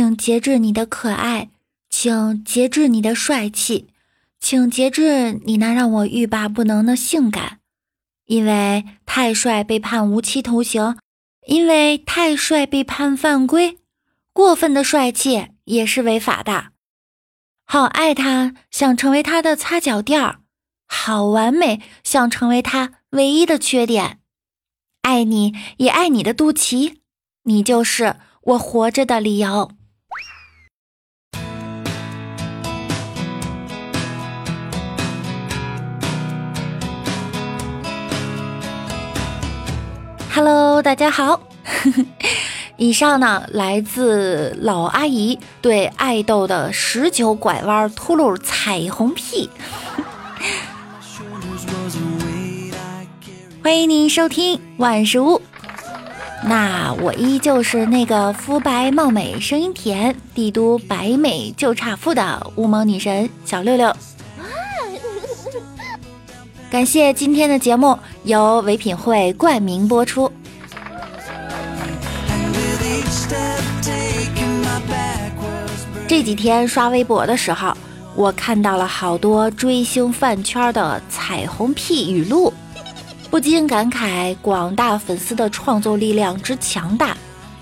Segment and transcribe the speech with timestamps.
[0.00, 1.50] 请节制你的可爱，
[1.90, 3.88] 请节制你的帅气，
[4.40, 7.58] 请节制你那让我欲罢不能的性感。
[8.24, 10.96] 因为太帅被判无期徒刑，
[11.46, 13.76] 因为太帅被判犯规，
[14.32, 16.68] 过分的帅气也是违法的。
[17.66, 20.36] 好爱他，想成为他的擦脚垫儿；
[20.86, 24.20] 好完美，想成为他唯一的缺点。
[25.02, 26.94] 爱你也爱你的肚脐，
[27.42, 29.72] 你就是我活着的理由。
[40.42, 41.42] Hello，大家好。
[42.78, 49.50] 以上呢，来自老阿姨对爱豆的十九拐弯秃噜彩虹屁。
[53.62, 55.42] 欢迎您收听万事屋。
[56.46, 63.94] 那我依旧是那个肤白貌美、声音甜、帝都白美就差富的乌蒙女神小六六。
[66.70, 70.30] 感谢今天的节目由唯品会冠名播出。
[76.06, 77.76] 这几天刷微博的时候，
[78.14, 82.52] 我看到了好多追星饭圈的彩虹屁语录，
[83.30, 87.16] 不禁感慨广大粉丝的创作力量之强大。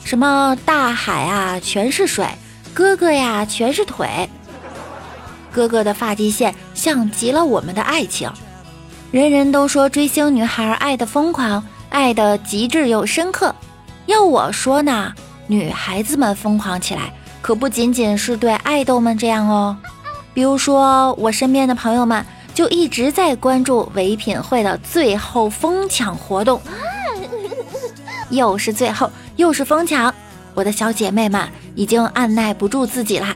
[0.04, 2.26] 什么大海啊全是水，
[2.74, 4.28] 哥哥呀全是腿，
[5.50, 8.30] 哥哥的发际线像极了我们的爱情。
[9.10, 13.54] 人人都说追星女孩爱的疯狂，爱的极致又深刻。
[14.04, 15.10] 要我说呢，
[15.46, 19.74] 女孩子们疯狂起来，可不仅仅是对爱豆们这样哦。
[20.34, 26.60] 比如说，我身边的朋友们就一直在关注唯品会的最后疯抢活动，
[28.28, 30.14] 又是最后又是疯抢，
[30.52, 33.34] 我的小姐妹们已经按耐不住自己啦。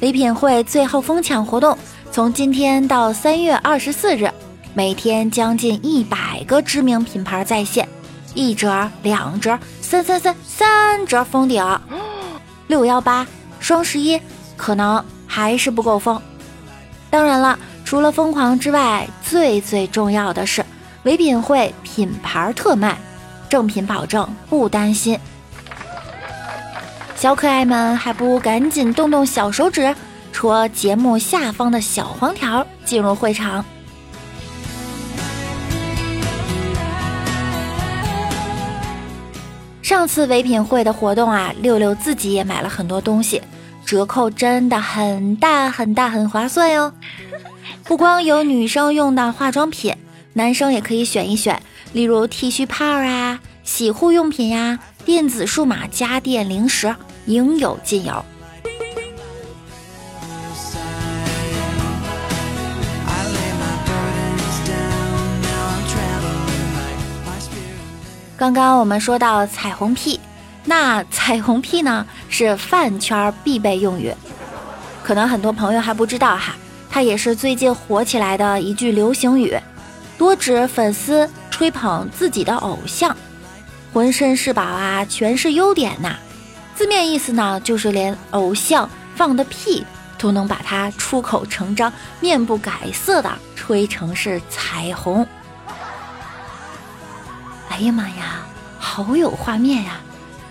[0.00, 1.78] 唯品会最后疯抢活动
[2.10, 4.28] 从今天到三月二十四日。
[4.74, 7.86] 每天将近一百个知名品牌在线，
[8.34, 11.62] 一折、两折、三三三三折封顶。
[12.68, 13.26] 六幺八、
[13.60, 14.18] 双十一
[14.56, 16.20] 可能还是不够疯。
[17.10, 20.64] 当然了，除了疯狂之外，最最重要的是
[21.02, 22.98] 唯品会品牌特卖，
[23.50, 25.18] 正品保证，不担心。
[27.14, 29.94] 小可爱们还不赶紧动动小手指，
[30.32, 33.62] 戳节目下方的小黄条进入会场。
[39.92, 43.42] 上次唯品会的活动啊，六六自己也买了很多东西，
[43.84, 46.90] 折扣真的很大很大，很划算哟。
[47.84, 49.94] 不光有女生用的化妆品，
[50.32, 51.60] 男生也可以选一选，
[51.92, 58.24] 例如剃须泡啊、洗护用品呀、电子数码家电零食，应有尽有。
[68.42, 70.18] 刚刚我们说到彩虹屁，
[70.64, 74.12] 那彩虹屁呢是饭圈必备用语，
[75.04, 76.56] 可能很多朋友还不知道哈，
[76.90, 79.56] 它也是最近火起来的一句流行语，
[80.18, 83.16] 多指粉丝吹捧自己的偶像，
[83.92, 86.16] 浑身是宝啊，全是优点呐。
[86.74, 89.86] 字面意思呢，就是连偶像放的屁
[90.18, 95.24] 都能把它出口成章、面不改色的吹成是彩虹。
[97.82, 98.46] 哎呀妈呀，
[98.78, 99.98] 好有画面呀！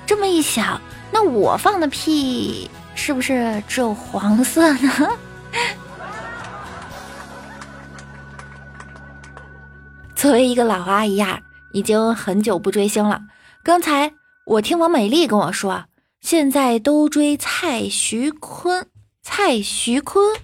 [0.05, 0.81] 这么一想，
[1.13, 5.09] 那我放的屁是不是只有黄色呢？
[10.13, 13.21] 作为一个老阿姨呀，已经很久不追星了。
[13.63, 14.11] 刚才
[14.45, 15.85] 我听王美丽跟我说，
[16.19, 18.87] 现在都追蔡徐坤。
[19.21, 20.35] 蔡徐坤，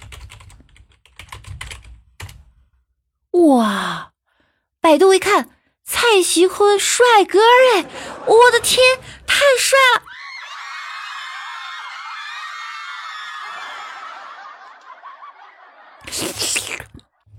[3.31, 4.13] 哇！
[4.79, 5.49] 百度一看。
[5.89, 7.39] 蔡徐坤帅哥
[7.75, 7.85] 哎，
[8.25, 8.83] 我的天，
[9.25, 10.01] 太帅了！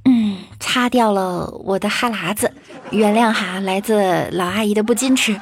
[0.06, 2.50] 嗯，擦掉了我的哈喇子，
[2.90, 5.38] 原谅哈，来自老阿姨的不矜持。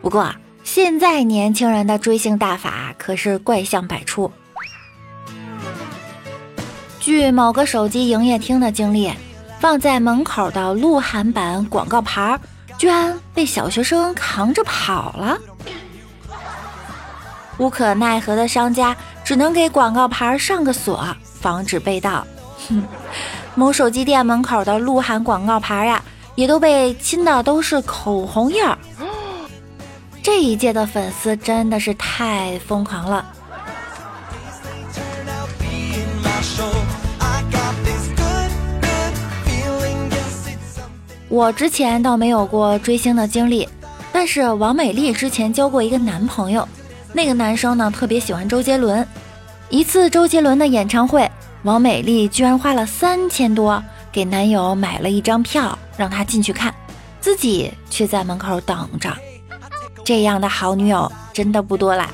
[0.00, 0.34] 不过，
[0.64, 4.32] 现在年轻人的追星大法可是怪象百出。
[7.10, 9.12] 据某个手机营业厅的经历，
[9.58, 12.38] 放在门口的鹿晗版广告牌
[12.78, 15.36] 居然被小学生扛着跑了。
[17.58, 22.24] 无可奈何的商家只能给广告牌上个锁，防止被盗。
[23.56, 26.00] 某手机店门口的鹿晗广告牌呀，
[26.36, 28.78] 也都被亲的都是口红印儿。
[30.22, 33.26] 这一届的粉丝真的是太疯狂了。
[41.30, 43.66] 我之前倒没有过追星的经历，
[44.12, 46.66] 但是王美丽之前交过一个男朋友，
[47.12, 49.06] 那个男生呢特别喜欢周杰伦。
[49.68, 51.30] 一次周杰伦的演唱会，
[51.62, 53.80] 王美丽居然花了三千多
[54.10, 56.74] 给男友买了一张票，让他进去看，
[57.20, 59.16] 自己却在门口等着。
[60.04, 62.10] 这样的好女友真的不多啦。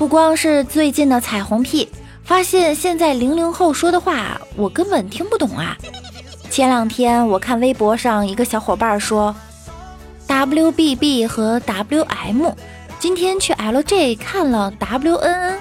[0.00, 1.86] 不光是最近的彩虹屁，
[2.24, 5.76] 发现现在零零后说的话我根本听不懂啊。
[6.50, 9.36] 前两天我看微博上一个小伙伴说
[10.26, 12.50] ，WBB 和 WM，
[12.98, 15.58] 今天去 LG 看了 WNN。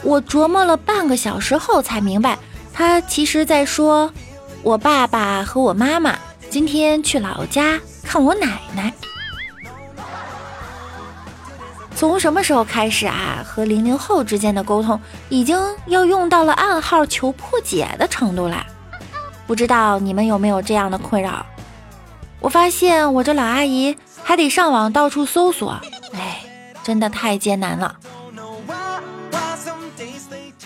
[0.00, 2.38] 我琢磨了半个小时后才明白，
[2.72, 4.10] 他其实在说，
[4.62, 6.18] 我爸爸和我妈妈
[6.48, 8.94] 今天去老家看我奶奶。
[11.98, 13.44] 从什么时候开始啊？
[13.44, 15.00] 和零零后之间的沟通
[15.30, 18.64] 已经要用到了暗号求破解的程度了。
[19.48, 21.44] 不知道你们有没有这样的困扰？
[22.38, 25.72] 我发现我这老阿姨还得上网到处搜索，
[26.12, 26.40] 哎，
[26.84, 27.96] 真的太艰难了。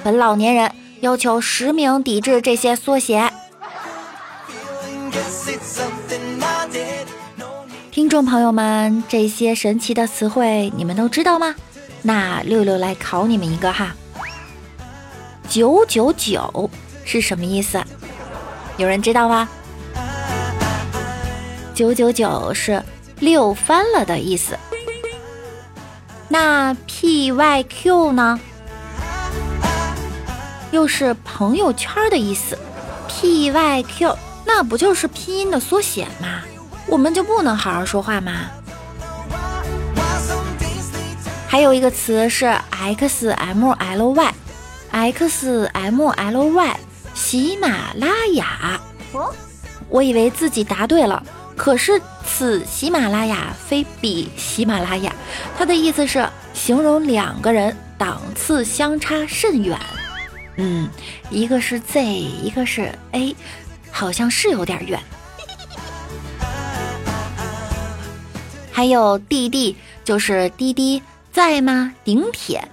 [0.03, 0.71] 本老年人
[1.01, 3.33] 要求实名抵制这些缩写。
[8.03, 11.55] 听众朋友们，这些神奇的词汇你们都知道吗？
[12.03, 13.95] 那六六来考你们一个哈。
[15.49, 16.69] 九九九
[17.05, 17.81] 是什么意思？
[18.77, 19.49] 有人知道吗？
[21.77, 22.83] 九九九是
[23.21, 24.59] 六翻了的意思。
[26.27, 28.41] 那 P Y Q 呢？
[30.73, 32.59] 又是朋友圈的意思。
[33.07, 36.43] P Y Q 那不就是拼音的缩写吗？
[36.87, 38.51] 我们就不能好好说话吗？
[41.49, 46.77] 还有一个词是 X M L Y，X M L Y，
[47.15, 48.81] 喜马拉雅。
[49.89, 51.23] 我以为自己答对了，
[51.55, 55.15] 可是此喜马拉雅非彼喜马拉雅，
[55.59, 59.79] 它的意思是形容两个人档次相差甚远。
[60.57, 60.89] 嗯，
[61.29, 63.37] 一个是 Z，一个是 A，
[63.91, 64.99] 好像是有点远。
[68.73, 71.95] 还有滴滴，就是滴滴在吗？
[72.03, 72.67] 顶帖。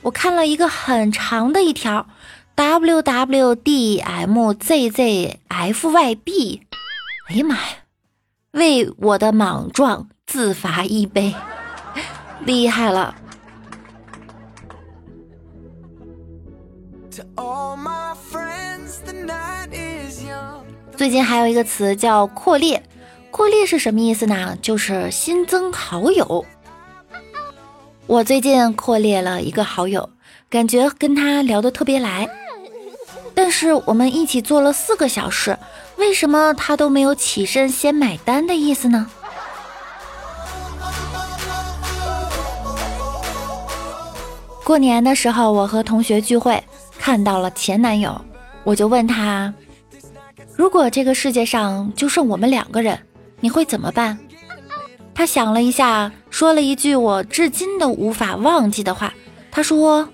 [0.00, 2.06] 我看了一个很长的一条
[2.54, 6.62] ，W W D M Z Z F Y B。
[7.28, 7.62] 哎呀妈呀！
[8.52, 11.34] 为我的莽撞自罚一杯，
[12.44, 13.16] 厉害了。
[20.96, 22.82] 最近还有一个词叫扩列。
[23.32, 24.56] 扩列是什么意思呢？
[24.60, 26.44] 就是新增好友。
[28.06, 30.10] 我最近扩列了一个好友，
[30.50, 32.28] 感觉跟他聊得特别来。
[33.34, 35.58] 但是我们一起做了四个小时，
[35.96, 39.10] 为什么他都没有起身先买单的意思呢？
[44.62, 46.62] 过年的时候，我和同学聚会，
[46.98, 48.14] 看到了前男友，
[48.62, 49.52] 我就问他：
[50.54, 52.98] 如果这个世界上就剩我们两个人？
[53.42, 54.18] 你会怎么办？
[55.14, 59.12] 他想了一下，说了一句我至今都无法忘记的话。
[59.50, 60.08] 他说：“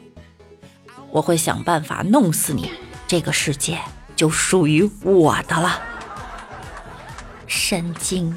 [1.12, 2.70] 我会想办法弄死你，
[3.06, 3.78] 这个世界
[4.16, 5.80] 就属于我的了。”
[7.46, 8.34] 神经。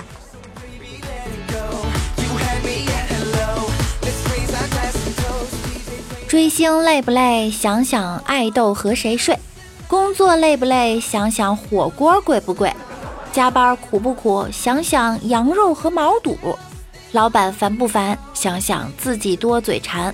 [6.27, 7.49] 追星累不累？
[7.49, 9.39] 想想爱豆和谁睡。
[9.87, 10.99] 工作累不累？
[10.99, 12.71] 想想火锅贵不贵。
[13.33, 14.45] 加班苦不苦？
[14.51, 16.37] 想想羊肉和毛肚。
[17.13, 18.17] 老板烦不烦？
[18.33, 20.13] 想想自己多嘴馋。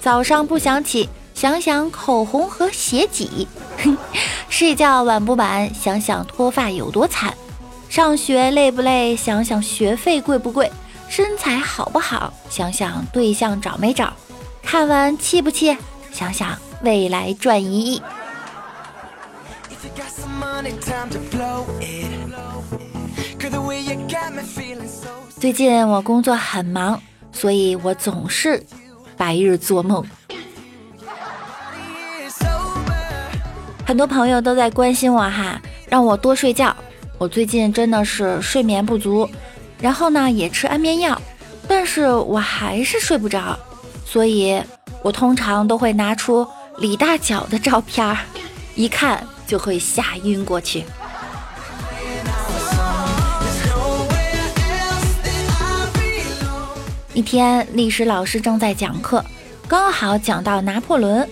[0.00, 1.08] 早上不想起？
[1.34, 3.48] 想想口红和血迹。
[4.48, 5.72] 睡觉晚不晚？
[5.74, 7.34] 想想脱发有多惨。
[7.88, 9.16] 上学累不累？
[9.16, 10.70] 想想学费贵不贵。
[11.08, 12.32] 身材好不好？
[12.48, 14.12] 想想对象找没找。
[14.62, 15.76] 看完气不气？
[16.12, 18.02] 想想未来赚一亿。
[25.38, 27.00] 最近我工作很忙，
[27.32, 28.64] 所以我总是
[29.16, 30.04] 白日做梦。
[33.86, 36.74] 很多朋友都在关心我哈，让我多睡觉。
[37.18, 39.28] 我最近真的是睡眠不足，
[39.80, 41.20] 然后呢也吃安眠药，
[41.68, 43.58] 但是我还是睡不着。
[44.06, 44.62] 所以
[45.02, 46.46] 我通常都会拿出
[46.78, 48.16] 李大脚的照片儿。
[48.74, 50.84] 一看就会吓晕过去。
[57.14, 59.24] 一天，历史老师正在讲课，
[59.68, 61.26] 刚好讲到拿破仑。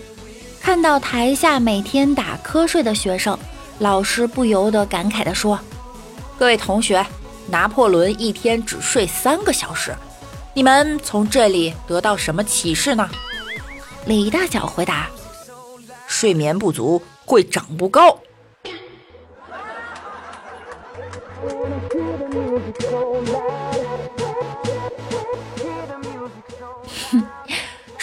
[0.61, 3.37] 看到台下每天打瞌睡的学生，
[3.79, 5.59] 老师不由得感慨地说
[6.39, 7.05] ：“各位同学，
[7.49, 9.93] 拿破仑一天只睡三个小时，
[10.53, 13.09] 你们从这里得到什么启示呢？”
[14.07, 15.09] 李大脚回答
[16.07, 18.17] ：“睡眠不足会长不高。”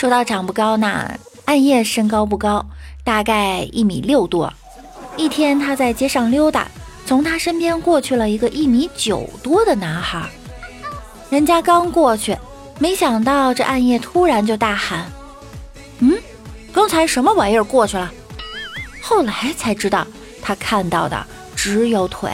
[0.01, 1.15] 说到长不高呢，
[1.45, 2.65] 暗夜身高不高，
[3.05, 4.51] 大概一米六多。
[5.15, 6.67] 一天他在街上溜达，
[7.05, 10.27] 从他身边过去了一个一米九多的男孩。
[11.29, 12.35] 人家刚过去，
[12.79, 15.05] 没想到这暗夜突然就大喊
[16.01, 16.19] ：“嗯，
[16.73, 18.11] 刚才什么玩意儿过去了？”
[19.05, 20.07] 后来才知道，
[20.41, 22.31] 他看到的只有腿。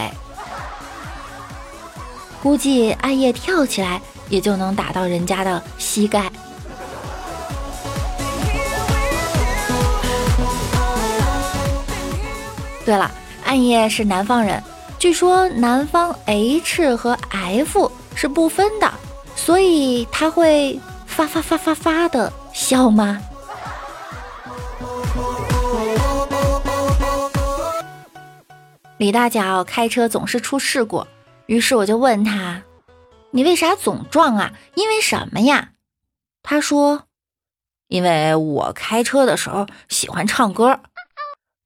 [2.41, 6.31] 估计暗夜跳起来也就能打到人家的膝盖。
[12.87, 13.11] 对了，
[13.45, 14.63] 暗夜是南方人，
[14.97, 18.89] 据说南方 H 和 F 是不分的，
[19.35, 23.21] 所以他会发发发发发的笑吗？
[28.99, 31.05] 李大脚开车总是出事故，
[31.47, 32.63] 于是我就问他
[33.33, 34.53] ：“你为啥总撞啊？
[34.77, 35.71] 因为什么呀？”
[36.45, 37.03] 他说
[37.89, 40.79] ：“因为我开车的时候喜欢唱歌。”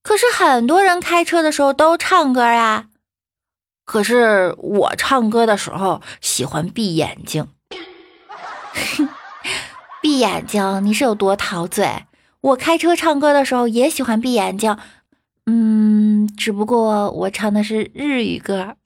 [0.02, 2.86] 可是很多人开车的时候都唱歌呀，
[3.84, 7.46] 可是我唱歌的时候喜欢闭眼睛。
[10.02, 12.06] 闭眼睛，你是有多陶醉？
[12.40, 14.78] 我开车唱歌的时候也喜欢闭眼睛，
[15.44, 18.76] 嗯，只不过我唱的是日语歌。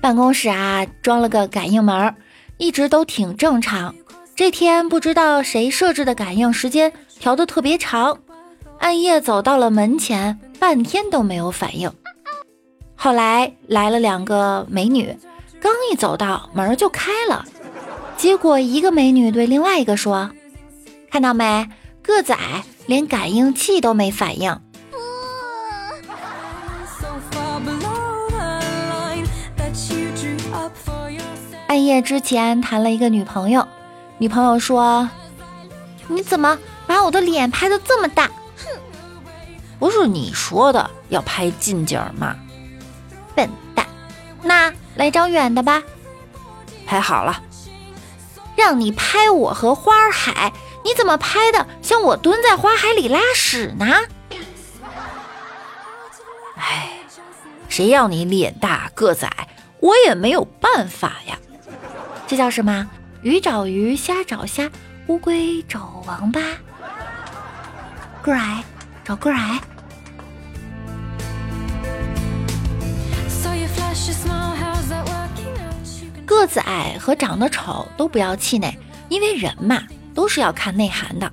[0.00, 2.14] 办公室啊，装了个感应门，
[2.56, 3.94] 一直都挺正常。
[4.34, 8.18] 这天不知道谁设置的感应时间调的特别长，
[8.78, 11.92] 暗夜走到了门前，半天都没有反应。
[12.96, 15.14] 后来来了两个美女，
[15.60, 17.44] 刚一走到门就开了，
[18.16, 20.30] 结果一个美女对另外一个说
[21.12, 21.68] ：“看到没，
[22.02, 24.58] 个子矮，连感应器都没反应。”
[31.90, 33.66] 半夜之前谈了一个女朋友，
[34.18, 35.10] 女朋友说
[36.06, 36.56] ：“你怎么
[36.86, 38.26] 把我的脸拍的这么大？”
[38.64, 38.80] 哼，
[39.80, 42.36] 不是你说的要拍近景吗？
[43.34, 43.84] 笨蛋，
[44.44, 45.82] 那来张远的吧。
[46.86, 47.42] 拍好了，
[48.54, 50.52] 让你拍我和花海，
[50.84, 53.96] 你怎么拍的像我蹲在花海里拉屎呢？
[56.54, 56.92] 哎，
[57.68, 59.48] 谁要你脸大个子矮，
[59.80, 61.36] 我也没有办法呀。
[62.30, 62.88] 这叫什么？
[63.22, 64.70] 鱼找鱼，虾找虾，
[65.08, 66.40] 乌龟找王八，
[68.22, 68.62] 个矮
[69.02, 69.60] 找个矮。
[76.24, 78.72] 个子矮和长得丑都不要气馁，
[79.08, 79.82] 因为人嘛
[80.14, 81.28] 都是要看内涵的。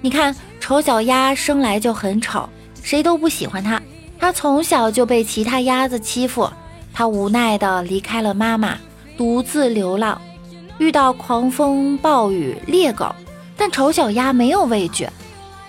[0.00, 2.48] 你看，丑小鸭生来就很丑，
[2.82, 3.80] 谁都不喜欢它。
[4.18, 6.50] 它从小就被其他鸭子欺负，
[6.92, 8.76] 它无奈的离开了妈妈，
[9.16, 10.20] 独自流浪。
[10.80, 13.14] 遇到狂风暴雨猎狗，
[13.54, 15.06] 但丑小鸭没有畏惧，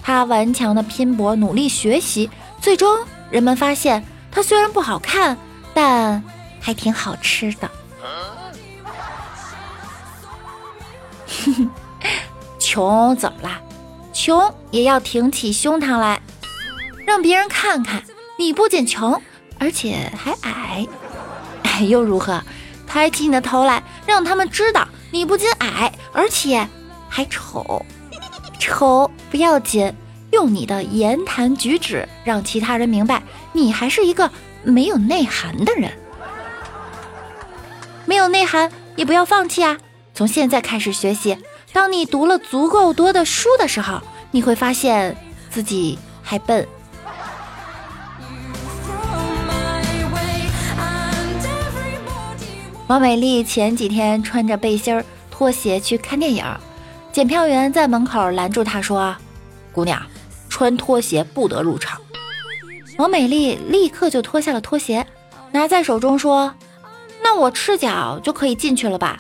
[0.02, 2.30] 它顽强的拼搏，努力学习，
[2.62, 2.98] 最终
[3.30, 4.02] 人们发现
[4.32, 5.38] 它虽然不好看，
[5.74, 6.24] 但
[6.62, 7.70] 还挺好吃的。
[12.58, 13.60] 穷怎么啦？
[14.14, 14.42] 穷
[14.72, 16.22] 也要挺起胸膛来，
[17.06, 18.02] 让别人看看
[18.40, 19.22] 你不仅穷，
[19.60, 20.88] 而且还矮，
[21.64, 22.42] 矮 又如何？
[22.88, 24.88] 抬起你的头来，让他们知道。
[25.12, 26.68] 你不仅矮，而且
[27.08, 27.86] 还丑。
[28.58, 29.94] 丑不要紧，
[30.32, 33.22] 用你的言谈举止让其他人明白，
[33.54, 34.32] 你还是一个
[34.64, 35.92] 没有内涵的人。
[38.06, 39.78] 没有内涵也不要放弃啊！
[40.14, 41.38] 从现在开始学习。
[41.74, 44.02] 当你读了足够多的书的时候，
[44.32, 45.16] 你会发现
[45.50, 46.68] 自己还笨。
[52.92, 56.44] 王美丽前几天穿着背心儿、拖鞋去看电影，
[57.14, 59.16] 检票员在门口拦住她说
[59.72, 60.06] ：“姑娘，
[60.50, 62.02] 穿拖鞋不得入场。”
[63.00, 65.08] 王美丽立刻就脱下了拖鞋，
[65.54, 66.54] 拿在手中说
[67.24, 69.18] ：“那我赤脚就可以进去了吧？”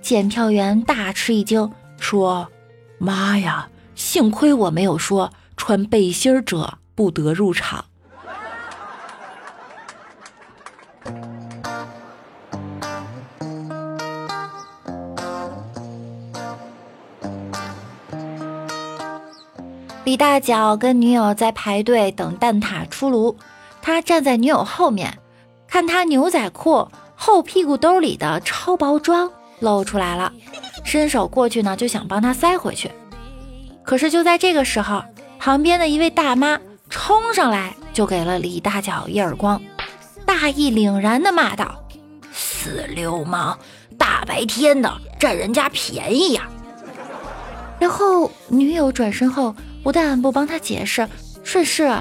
[0.00, 2.48] 检票员大吃一惊，说
[2.96, 7.84] ：“妈呀，幸亏我没有说穿背心者不得入场。”
[20.04, 23.34] 李大脚跟女友在排队等蛋挞出炉，
[23.80, 25.18] 他站在女友后面，
[25.66, 29.30] 看他牛仔裤后屁股兜里的超薄装
[29.60, 30.30] 露出来了，
[30.84, 32.90] 伸手过去呢就想帮他塞回去，
[33.82, 35.02] 可是就在这个时候，
[35.38, 39.58] 旁边的一位大妈冲上来就给了李大脚一耳光，
[40.26, 41.82] 大义凛然的骂道
[42.30, 43.56] ：“死流氓，
[43.96, 46.46] 大白天的占人家便宜呀！”
[47.80, 49.54] 然后女友转身后。
[49.84, 51.06] 不但不帮他解释，
[51.44, 51.94] 顺势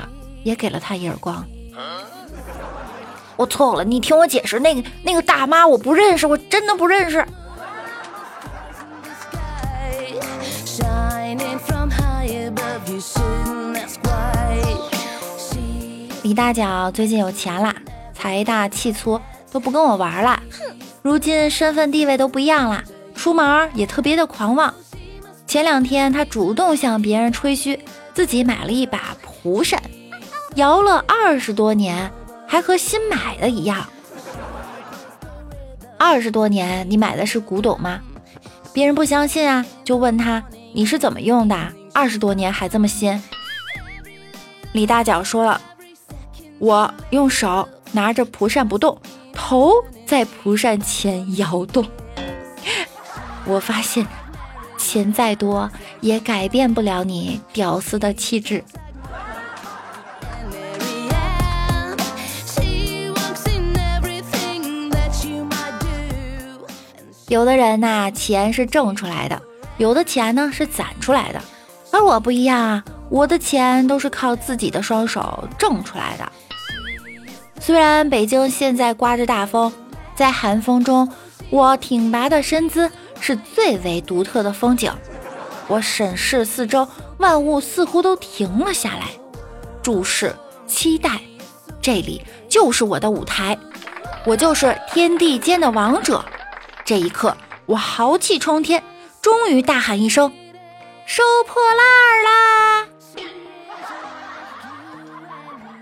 [0.44, 1.46] 也给了他一耳光。
[3.36, 4.58] 我错了，你听我解释。
[4.60, 7.26] 那个那个大妈我不认识，我真的不认识。
[16.22, 17.76] 李大脚最近有钱了，
[18.14, 19.20] 财大气粗，
[19.52, 20.42] 都不跟我玩了。
[21.02, 22.82] 如今身份地位都不一样了，
[23.14, 24.74] 出门也特别的狂妄。
[25.46, 27.80] 前两天，他主动向别人吹嘘
[28.14, 29.82] 自己买了一把蒲扇，
[30.56, 32.12] 摇了二十多年，
[32.48, 33.86] 还和新买的一样。
[35.98, 38.02] 二十多年，你买的是古董吗？
[38.74, 41.56] 别人不相信啊，就问他你是怎么用的，
[41.94, 43.22] 二十多年还这么新。
[44.72, 45.62] 李大脚说了，
[46.58, 48.98] 我用手拿着蒲扇不动，
[49.32, 49.72] 头
[50.06, 51.86] 在蒲扇前摇动。
[53.46, 54.08] 我发现。
[54.84, 55.72] 钱再多
[56.02, 58.62] 也改变不了你屌丝的气质。
[67.30, 69.38] 有的人呐，钱是挣出来的；
[69.78, 71.42] 有的钱呢是攒出来的。
[71.90, 76.32] 而我不一样啊，我的钱都是靠自己的双手挣出来的。
[77.60, 79.72] 虽然北京现在刮着大风，
[80.14, 81.10] 在寒风中，
[81.50, 82.92] 我挺拔的身姿。
[83.26, 84.94] 是最为独特的风景。
[85.70, 86.86] 我审视四周，
[87.20, 89.12] 万物似乎都停了下来，
[89.82, 90.36] 注视、
[90.68, 91.22] 期待。
[91.82, 93.58] 这里就是我的舞台，
[94.26, 96.26] 我就是天地间的王者。
[96.84, 98.84] 这一刻，我豪气冲天，
[99.22, 100.30] 终于大喊一声
[101.08, 102.88] ：“收破烂啦！”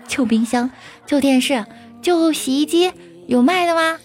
[0.06, 0.70] 旧冰箱、
[1.06, 1.66] 旧电视、
[2.00, 2.92] 旧洗衣机，
[3.26, 3.98] 有卖的吗？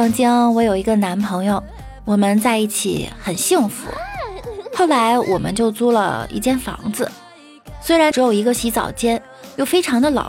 [0.00, 1.62] 曾经我有一个男朋友，
[2.06, 3.90] 我们在一起很幸福。
[4.74, 7.12] 后来我们就租了一间房子，
[7.82, 9.22] 虽然只有一个洗澡间，
[9.56, 10.24] 又非常的冷，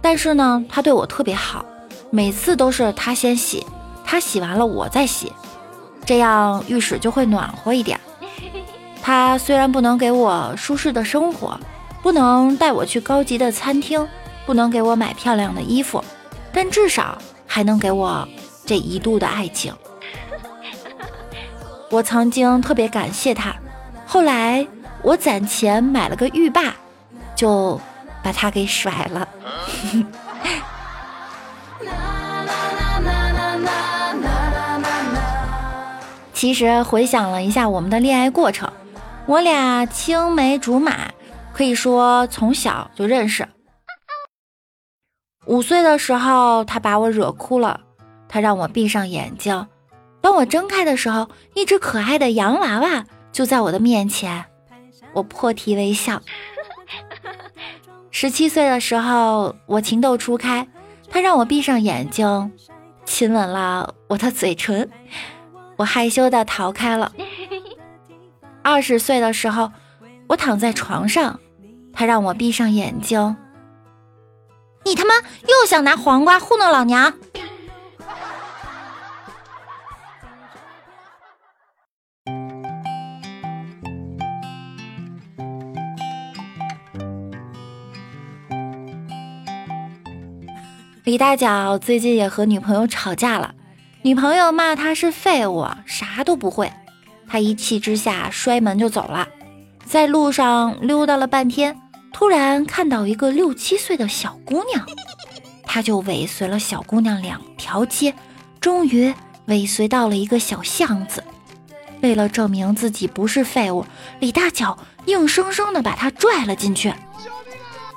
[0.00, 1.66] 但是呢，他对我特别好，
[2.10, 3.66] 每次都是他先洗，
[4.04, 5.32] 他洗完了我再洗，
[6.06, 7.98] 这样浴室就会暖和一点。
[9.02, 11.58] 他虽然不能给我舒适的生活，
[12.00, 14.06] 不能带我去高级的餐厅，
[14.46, 16.00] 不能给我买漂亮的衣服，
[16.52, 18.28] 但至少还能给我。
[18.66, 19.74] 这一度的爱情，
[21.90, 23.54] 我曾经特别感谢他。
[24.06, 24.66] 后来
[25.02, 26.74] 我攒钱买了个浴霸，
[27.36, 27.80] 就
[28.22, 29.28] 把他给甩了。
[36.32, 38.70] 其实回想了一下我们的恋爱过程，
[39.26, 41.10] 我俩青梅竹马，
[41.52, 43.48] 可以说从小就认识。
[45.46, 47.80] 五岁的时候，他把我惹哭了。
[48.34, 49.68] 他让我闭上眼睛，
[50.20, 54.44] 当我睁开的时候，一只可爱的洋娃娃就在我的面前，
[55.12, 56.20] 我破涕为笑。
[58.10, 60.66] 十七岁的时候，我情窦初开，
[61.08, 62.50] 他让我闭上眼睛，
[63.04, 64.90] 亲吻了我的嘴唇，
[65.76, 67.12] 我害羞的逃开了。
[68.64, 69.70] 二十岁的时候，
[70.26, 71.38] 我躺在床上，
[71.92, 73.36] 他让我闭上眼睛，
[74.84, 77.14] 你他妈又想拿黄瓜糊弄老娘！
[91.04, 93.54] 李大脚最近也和女朋友吵架了，
[94.00, 96.72] 女朋友骂他是废物，啥都不会。
[97.28, 99.28] 他一气之下摔门就走了，
[99.84, 101.78] 在路上溜达了半天，
[102.10, 104.86] 突然看到一个六七岁的小姑娘，
[105.64, 108.14] 他就尾随了小姑娘两条街，
[108.58, 109.12] 终于
[109.44, 111.22] 尾随到了一个小巷子。
[112.00, 113.84] 为了证明自己不是废物，
[114.20, 116.94] 李大脚硬生生的把她拽了进去。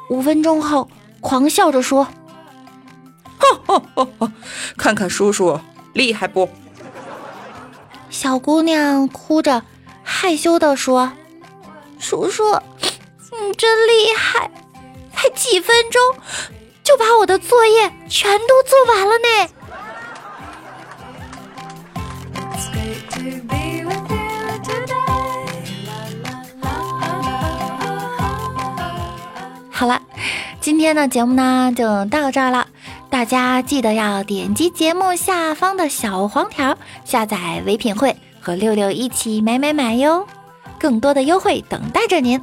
[0.09, 0.89] 五分钟后，
[1.21, 2.05] 狂笑着说
[3.37, 4.31] ：“哈哈哈！
[4.77, 5.59] 看看叔叔
[5.93, 6.49] 厉害不？”
[8.09, 9.63] 小姑娘哭着，
[10.03, 11.11] 害羞地说
[11.99, 12.43] ：“叔叔，
[13.41, 14.49] 你真厉害，
[15.13, 16.01] 才几分钟
[16.83, 19.27] 就把我的作业全都做完了呢。”
[29.69, 30.01] 好了，
[30.59, 32.65] 今天的节目呢就到这儿了。
[33.17, 40.27] 大家记得要点击节目下方的小黄条，下载唯品会，和六六一起买买买哟！
[40.77, 42.39] 更多的优惠等待着您。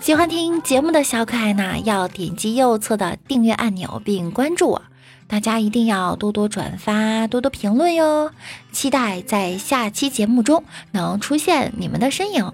[0.00, 4.82] 喜欢听节目的小可爱呢，要点击右侧的订阅按钮并关注我。
[5.26, 8.30] 大家一定要多多转发，多多评论哟！
[8.70, 12.52] 期待在下期节目中能出现你们的身影。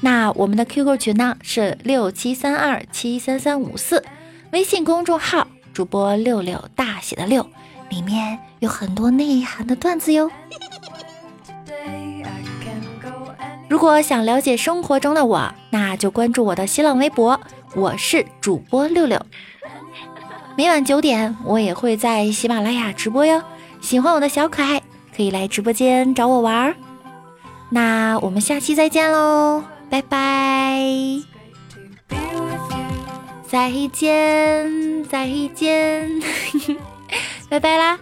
[0.00, 4.04] 那我们的 QQ 群呢是六七三二七三三五四，
[4.52, 7.48] 微信公众号主播六六大写的六，
[7.88, 10.30] 里面有很多内涵的段子哟。
[13.68, 17.38] 如果想了解生活中的我，那就关注我的新浪微博，
[17.74, 19.20] 我是主播六六。
[20.56, 23.42] 每晚九点，我也会在喜马拉雅直播哟。
[23.80, 24.80] 喜欢我的小可爱，
[25.14, 26.74] 可以来直播间找我玩儿。
[27.70, 30.78] 那我们下期再见喽，拜拜！
[33.48, 36.20] 再见，再见，
[37.48, 37.98] 拜拜啦